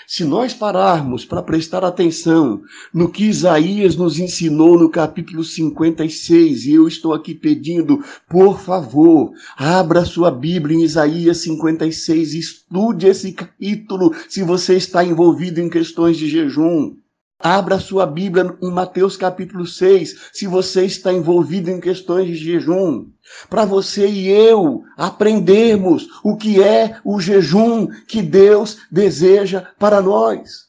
Se 0.05 0.23
nós 0.23 0.53
pararmos 0.53 1.25
para 1.25 1.41
prestar 1.41 1.83
atenção 1.83 2.61
no 2.93 3.09
que 3.11 3.25
Isaías 3.25 3.95
nos 3.95 4.19
ensinou 4.19 4.77
no 4.77 4.89
capítulo 4.89 5.43
56, 5.43 6.65
e 6.65 6.73
eu 6.73 6.87
estou 6.87 7.13
aqui 7.13 7.33
pedindo, 7.33 8.03
por 8.27 8.59
favor, 8.59 9.31
abra 9.57 10.05
sua 10.05 10.29
Bíblia 10.29 10.77
em 10.77 10.83
Isaías 10.83 11.39
56, 11.39 12.33
estude 12.33 13.07
esse 13.07 13.31
capítulo 13.31 14.13
se 14.27 14.43
você 14.43 14.77
está 14.77 15.03
envolvido 15.03 15.59
em 15.59 15.69
questões 15.69 16.17
de 16.17 16.29
jejum. 16.29 16.95
Abra 17.41 17.79
sua 17.79 18.05
Bíblia 18.05 18.53
em 18.61 18.69
Mateus 18.69 19.15
capítulo 19.15 19.65
6, 19.65 20.29
se 20.33 20.45
você 20.45 20.83
está 20.83 21.13
envolvido 21.13 21.69
em 21.69 21.79
questões 21.79 22.27
de 22.27 22.35
jejum, 22.35 23.07
para 23.49 23.63
você 23.63 24.09
e 24.09 24.27
eu 24.27 24.83
aprendermos 24.97 26.09
o 26.21 26.35
que 26.35 26.61
é 26.61 26.99
o 27.01 27.17
jejum 27.17 27.87
que 28.09 28.21
Deus 28.21 28.79
deseja 28.91 29.61
para 29.79 30.01
nós. 30.01 30.67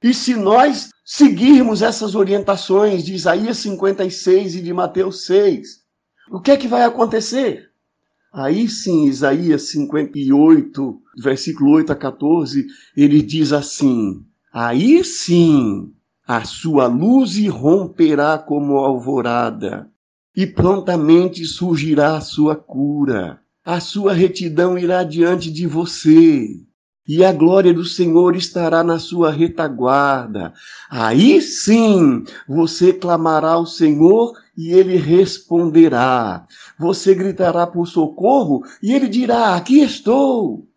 E 0.00 0.14
se 0.14 0.36
nós 0.36 0.90
seguirmos 1.04 1.82
essas 1.82 2.14
orientações 2.14 3.04
de 3.04 3.14
Isaías 3.14 3.58
56 3.58 4.54
e 4.54 4.62
de 4.62 4.72
Mateus 4.72 5.26
6, 5.26 5.80
o 6.30 6.40
que 6.40 6.52
é 6.52 6.56
que 6.56 6.68
vai 6.68 6.84
acontecer? 6.84 7.68
Aí 8.32 8.68
sim, 8.68 9.06
Isaías 9.06 9.70
58, 9.70 11.02
versículo 11.20 11.72
8 11.72 11.92
a 11.92 11.96
14, 11.96 12.64
ele 12.96 13.20
diz 13.22 13.52
assim: 13.52 14.24
Aí 14.52 15.04
sim 15.04 15.92
a 16.26 16.44
sua 16.44 16.86
luz 16.86 17.36
irromperá 17.36 18.36
como 18.38 18.76
alvorada, 18.76 19.88
e 20.36 20.46
prontamente 20.46 21.44
surgirá 21.46 22.16
a 22.16 22.20
sua 22.20 22.54
cura. 22.54 23.40
A 23.64 23.80
sua 23.80 24.12
retidão 24.12 24.78
irá 24.78 25.04
diante 25.04 25.50
de 25.50 25.66
você, 25.66 26.48
e 27.08 27.24
a 27.24 27.32
glória 27.32 27.72
do 27.72 27.84
Senhor 27.86 28.36
estará 28.36 28.84
na 28.84 28.98
sua 28.98 29.30
retaguarda. 29.30 30.52
Aí 30.90 31.40
sim 31.40 32.22
você 32.46 32.92
clamará 32.92 33.52
ao 33.52 33.64
Senhor 33.64 34.34
e 34.54 34.72
ele 34.72 34.96
responderá. 34.96 36.46
Você 36.78 37.14
gritará 37.14 37.66
por 37.66 37.86
socorro 37.86 38.62
e 38.82 38.92
ele 38.92 39.08
dirá: 39.08 39.56
Aqui 39.56 39.80
estou. 39.80 40.67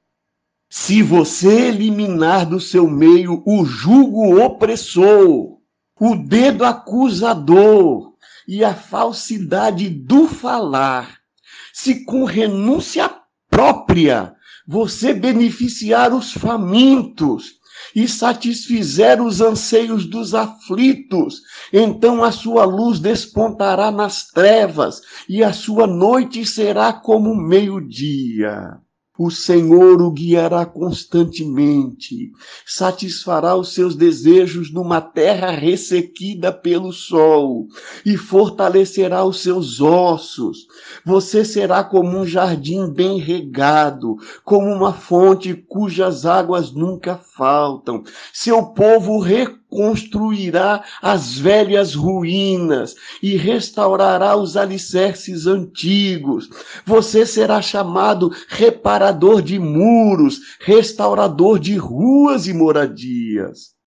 Se 0.74 1.04
você 1.04 1.68
eliminar 1.68 2.46
do 2.46 2.58
seu 2.58 2.90
meio 2.90 3.44
o 3.46 3.66
jugo 3.66 4.42
opressor, 4.42 5.58
o 6.00 6.16
dedo 6.16 6.64
acusador 6.64 8.14
e 8.48 8.64
a 8.64 8.74
falsidade 8.74 9.90
do 9.90 10.30
falar, 10.30 11.18
se 11.74 12.06
com 12.06 12.24
renúncia 12.24 13.14
própria 13.50 14.34
você 14.66 15.14
beneficiar 15.14 16.14
os 16.14 16.32
famintos 16.32 17.56
e 17.94 18.08
satisfizer 18.08 19.22
os 19.22 19.42
anseios 19.42 20.06
dos 20.06 20.34
aflitos, 20.34 21.42
então 21.74 22.24
a 22.24 22.32
sua 22.32 22.64
luz 22.64 22.98
despontará 22.98 23.92
nas 23.92 24.28
trevas 24.28 25.02
e 25.28 25.44
a 25.44 25.52
sua 25.52 25.86
noite 25.86 26.46
será 26.46 26.94
como 26.94 27.36
meio-dia. 27.36 28.80
O 29.24 29.30
Senhor 29.30 30.02
o 30.02 30.10
guiará 30.10 30.66
constantemente, 30.66 32.32
satisfará 32.66 33.56
os 33.56 33.72
seus 33.72 33.96
desejos 33.96 34.74
numa 34.74 35.00
terra 35.00 35.52
ressequida 35.52 36.52
pelo 36.52 36.92
sol 36.92 37.68
e 38.04 38.18
fortalecerá 38.18 39.24
os 39.24 39.44
seus 39.44 39.80
ossos. 39.80 40.66
Você 41.06 41.46
será 41.46 41.84
como 41.84 42.18
um 42.18 42.26
jardim 42.26 42.92
bem 42.92 43.20
regado, 43.20 44.16
como 44.44 44.66
uma 44.74 44.92
fonte 44.92 45.54
cujas 45.54 46.26
águas 46.26 46.72
nunca 46.72 47.16
faltam. 47.42 48.04
Seu 48.32 48.68
povo 48.68 49.18
reconstruirá 49.18 50.84
as 51.02 51.40
velhas 51.40 51.96
ruínas 51.96 52.94
e 53.24 53.36
restaurará 53.36 54.36
os 54.36 54.56
alicerces 54.56 55.48
antigos. 55.48 56.48
Você 56.86 57.26
será 57.26 57.60
chamado 57.60 58.32
reparador 58.48 59.42
de 59.42 59.58
muros, 59.58 60.40
restaurador 60.60 61.58
de 61.58 61.76
ruas 61.78 62.46
e 62.46 62.54
moradias. 62.54 63.81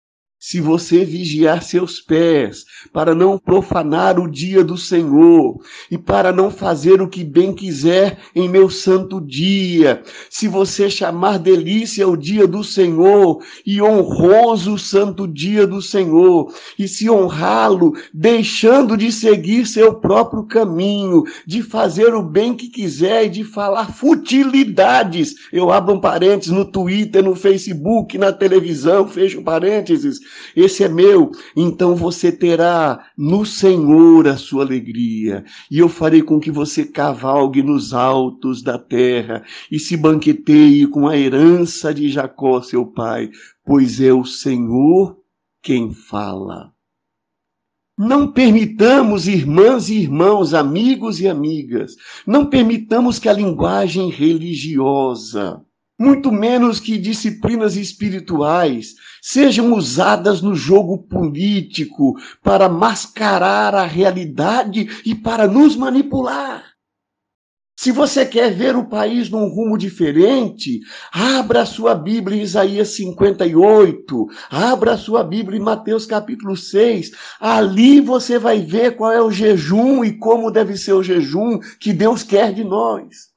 Se 0.45 0.59
você 0.59 1.05
vigiar 1.05 1.63
seus 1.63 2.01
pés, 2.01 2.65
para 2.91 3.15
não 3.15 3.37
profanar 3.37 4.19
o 4.19 4.29
dia 4.29 4.61
do 4.61 4.77
Senhor, 4.77 5.57
e 5.89 5.97
para 5.97 6.33
não 6.33 6.51
fazer 6.51 7.01
o 7.01 7.07
que 7.07 7.23
bem 7.23 7.53
quiser 7.53 8.19
em 8.35 8.49
meu 8.49 8.69
santo 8.69 9.21
dia, 9.21 10.03
se 10.29 10.49
você 10.49 10.89
chamar 10.89 11.39
delícia 11.39 12.05
o 12.05 12.17
dia 12.17 12.45
do 12.45 12.61
Senhor, 12.61 13.41
e 13.65 13.81
honroso 13.81 14.73
o 14.73 14.77
santo 14.77 15.25
dia 15.25 15.65
do 15.65 15.81
Senhor, 15.81 16.53
e 16.77 16.89
se 16.89 17.09
honrá-lo, 17.09 17.93
deixando 18.13 18.97
de 18.97 19.13
seguir 19.13 19.65
seu 19.65 19.93
próprio 19.93 20.43
caminho, 20.43 21.23
de 21.47 21.63
fazer 21.63 22.13
o 22.13 22.21
bem 22.21 22.53
que 22.53 22.67
quiser 22.67 23.27
e 23.27 23.29
de 23.29 23.45
falar 23.45 23.93
futilidades. 23.93 25.35
Eu 25.53 25.71
abro 25.71 25.93
um 25.93 26.01
parênteses 26.01 26.51
no 26.51 26.65
Twitter, 26.65 27.23
no 27.23 27.33
Facebook, 27.33 28.17
na 28.17 28.33
televisão, 28.33 29.07
fecho 29.07 29.41
parênteses 29.41 30.19
esse 30.55 30.83
é 30.83 30.89
meu. 30.89 31.31
Então 31.55 31.95
você 31.95 32.31
terá 32.31 33.05
no 33.17 33.45
Senhor 33.45 34.27
a 34.27 34.37
sua 34.37 34.63
alegria, 34.63 35.43
e 35.69 35.79
eu 35.79 35.89
farei 35.89 36.21
com 36.21 36.39
que 36.39 36.51
você 36.51 36.85
cavalgue 36.85 37.63
nos 37.63 37.93
altos 37.93 38.61
da 38.61 38.77
terra 38.77 39.43
e 39.71 39.79
se 39.79 39.97
banqueteie 39.97 40.87
com 40.87 41.07
a 41.07 41.17
herança 41.17 41.93
de 41.93 42.09
Jacó, 42.09 42.61
seu 42.61 42.85
pai, 42.85 43.29
pois 43.65 43.99
é 43.99 44.13
o 44.13 44.25
Senhor 44.25 45.17
quem 45.61 45.93
fala. 45.93 46.73
Não 47.97 48.31
permitamos, 48.31 49.27
irmãs 49.27 49.87
e 49.87 49.99
irmãos, 49.99 50.55
amigos 50.55 51.21
e 51.21 51.27
amigas, 51.27 51.95
não 52.25 52.47
permitamos 52.47 53.19
que 53.19 53.29
a 53.29 53.33
linguagem 53.33 54.09
religiosa, 54.09 55.63
muito 55.99 56.31
menos 56.31 56.79
que 56.79 56.97
disciplinas 56.97 57.75
espirituais, 57.75 58.95
sejam 59.21 59.73
usadas 59.73 60.41
no 60.41 60.55
jogo 60.55 60.97
político 60.97 62.15
para 62.41 62.67
mascarar 62.67 63.75
a 63.75 63.85
realidade 63.85 65.01
e 65.05 65.13
para 65.15 65.47
nos 65.47 65.75
manipular. 65.75 66.73
Se 67.75 67.91
você 67.91 68.25
quer 68.25 68.53
ver 68.53 68.75
o 68.75 68.85
país 68.85 69.29
num 69.29 69.47
rumo 69.47 69.77
diferente, 69.77 70.79
abra 71.11 71.65
sua 71.65 71.95
Bíblia 71.95 72.37
em 72.39 72.43
Isaías 72.43 72.89
58, 72.89 74.27
abra 74.49 74.95
sua 74.95 75.23
Bíblia 75.23 75.59
em 75.59 75.61
Mateus 75.61 76.05
capítulo 76.05 76.55
6. 76.55 77.11
Ali 77.39 77.99
você 77.99 78.37
vai 78.37 78.61
ver 78.61 78.95
qual 78.95 79.11
é 79.11 79.21
o 79.21 79.31
jejum 79.31 80.03
e 80.03 80.17
como 80.17 80.51
deve 80.51 80.77
ser 80.77 80.93
o 80.93 81.03
jejum 81.03 81.59
que 81.79 81.91
Deus 81.91 82.23
quer 82.23 82.53
de 82.53 82.63
nós. 82.63 83.32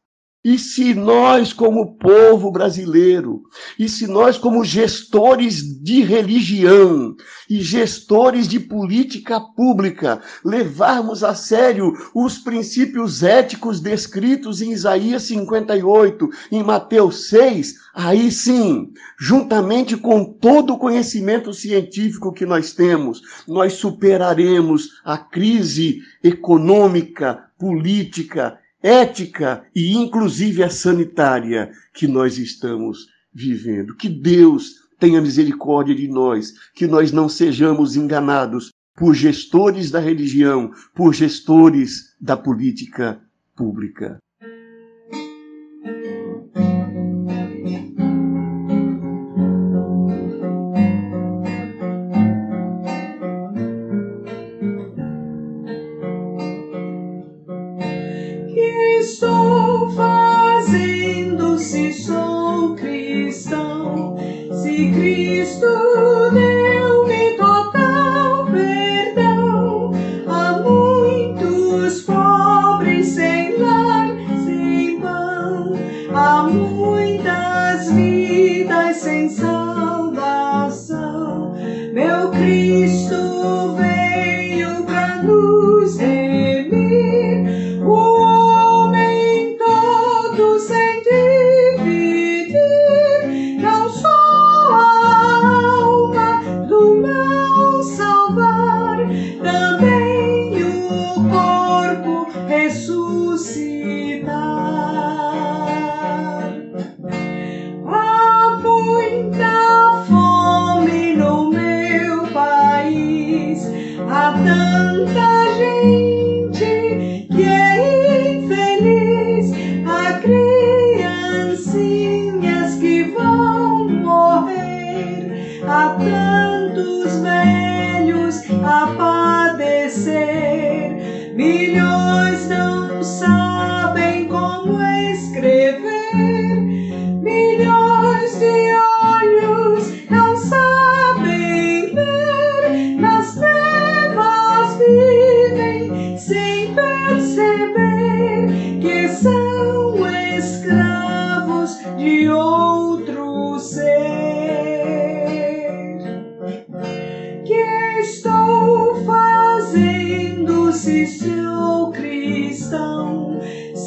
E 0.48 0.60
se 0.60 0.94
nós, 0.94 1.52
como 1.52 1.96
povo 1.96 2.52
brasileiro, 2.52 3.42
e 3.76 3.88
se 3.88 4.06
nós, 4.06 4.38
como 4.38 4.64
gestores 4.64 5.60
de 5.82 6.02
religião 6.02 7.16
e 7.50 7.60
gestores 7.60 8.46
de 8.46 8.60
política 8.60 9.40
pública, 9.40 10.22
levarmos 10.44 11.24
a 11.24 11.34
sério 11.34 11.92
os 12.14 12.38
princípios 12.38 13.24
éticos 13.24 13.80
descritos 13.80 14.62
em 14.62 14.70
Isaías 14.70 15.24
58, 15.24 16.30
em 16.52 16.62
Mateus 16.62 17.28
6, 17.28 17.74
aí 17.92 18.30
sim, 18.30 18.92
juntamente 19.18 19.96
com 19.96 20.24
todo 20.24 20.74
o 20.74 20.78
conhecimento 20.78 21.52
científico 21.52 22.32
que 22.32 22.46
nós 22.46 22.72
temos, 22.72 23.20
nós 23.48 23.72
superaremos 23.72 24.90
a 25.04 25.18
crise 25.18 26.02
econômica, 26.22 27.46
política, 27.58 28.60
ética 28.86 29.66
e 29.74 29.96
inclusive 29.96 30.62
a 30.62 30.70
sanitária 30.70 31.72
que 31.92 32.06
nós 32.06 32.38
estamos 32.38 33.08
vivendo. 33.34 33.96
Que 33.96 34.08
Deus 34.08 34.76
tenha 34.98 35.20
misericórdia 35.20 35.94
de 35.94 36.06
nós, 36.06 36.52
que 36.72 36.86
nós 36.86 37.10
não 37.10 37.28
sejamos 37.28 37.96
enganados 37.96 38.70
por 38.94 39.12
gestores 39.12 39.90
da 39.90 39.98
religião, 39.98 40.70
por 40.94 41.12
gestores 41.12 42.14
da 42.20 42.36
política 42.36 43.20
pública. 43.56 44.18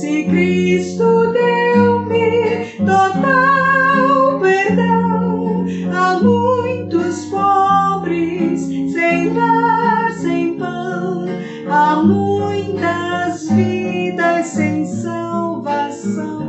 se 0.09 0.23
Cristo 0.23 1.31
deu-me 1.31 2.65
total 2.77 4.39
perdão 4.39 5.65
a 5.95 6.19
muitos 6.19 7.25
pobres 7.25 8.61
sem 8.91 9.33
lar, 9.35 10.11
sem 10.13 10.57
pão, 10.57 11.25
a 11.69 11.97
muitas 11.97 13.49
vidas 13.51 14.47
sem 14.47 14.83
salvação, 14.83 16.41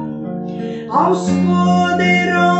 aos 0.88 1.29
poderosos. 1.29 2.60